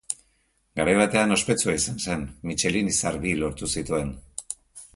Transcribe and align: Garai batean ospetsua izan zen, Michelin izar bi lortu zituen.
Garai 0.79 0.93
batean 0.99 1.35
ospetsua 1.35 1.75
izan 1.81 2.01
zen, 2.05 2.23
Michelin 2.53 2.89
izar 2.95 3.21
bi 3.27 3.37
lortu 3.43 3.73
zituen. 3.79 4.11